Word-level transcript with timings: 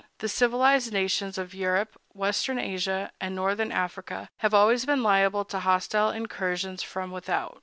The 0.17 0.27
civilized 0.27 0.91
nations 0.91 1.37
of 1.37 1.53
Europe, 1.53 1.91
western 2.15 2.57
Asia, 2.57 3.11
and 3.21 3.35
northern 3.35 3.71
Africa 3.71 4.31
have 4.37 4.51
always 4.51 4.83
been 4.83 5.03
liable 5.03 5.45
to 5.45 5.59
hostile 5.59 6.09
incursions 6.09 6.81
from 6.81 7.11
without. 7.11 7.59